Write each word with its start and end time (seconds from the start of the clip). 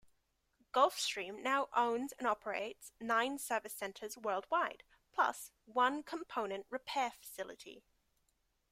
Gulfstream 0.73 1.43
now 1.43 1.69
owns 1.75 2.11
and 2.13 2.25
operates 2.27 2.91
nine 2.99 3.37
service 3.37 3.75
centers 3.75 4.17
worldwide, 4.17 4.81
plus 5.13 5.51
one 5.65 6.01
component 6.01 6.65
repair 6.71 7.11
facility. 7.11 7.83